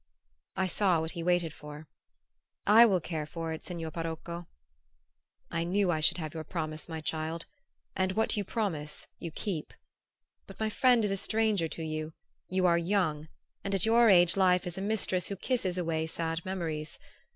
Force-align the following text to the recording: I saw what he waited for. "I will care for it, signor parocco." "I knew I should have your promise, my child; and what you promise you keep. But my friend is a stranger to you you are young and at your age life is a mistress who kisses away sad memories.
I 0.55 0.65
saw 0.65 0.99
what 0.99 1.11
he 1.11 1.21
waited 1.21 1.53
for. 1.53 1.87
"I 2.65 2.87
will 2.87 2.99
care 2.99 3.27
for 3.27 3.53
it, 3.53 3.63
signor 3.67 3.91
parocco." 3.91 4.47
"I 5.51 5.63
knew 5.63 5.91
I 5.91 5.99
should 5.99 6.17
have 6.17 6.33
your 6.33 6.43
promise, 6.43 6.89
my 6.89 7.01
child; 7.01 7.45
and 7.95 8.13
what 8.13 8.35
you 8.35 8.43
promise 8.43 9.05
you 9.19 9.29
keep. 9.29 9.75
But 10.47 10.59
my 10.59 10.71
friend 10.71 11.05
is 11.05 11.11
a 11.11 11.17
stranger 11.17 11.67
to 11.67 11.83
you 11.83 12.13
you 12.49 12.65
are 12.65 12.79
young 12.79 13.27
and 13.63 13.75
at 13.75 13.85
your 13.85 14.09
age 14.09 14.35
life 14.35 14.65
is 14.65 14.75
a 14.75 14.81
mistress 14.81 15.27
who 15.27 15.35
kisses 15.35 15.77
away 15.77 16.07
sad 16.07 16.43
memories. 16.43 16.97